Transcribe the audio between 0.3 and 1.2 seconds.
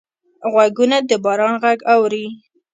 غوږونه د